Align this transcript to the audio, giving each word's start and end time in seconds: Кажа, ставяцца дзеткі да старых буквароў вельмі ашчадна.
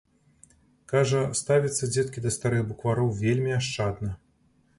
Кажа, 0.91 1.21
ставяцца 1.41 1.91
дзеткі 1.93 2.25
да 2.25 2.33
старых 2.37 2.61
буквароў 2.71 3.13
вельмі 3.23 3.51
ашчадна. 3.61 4.11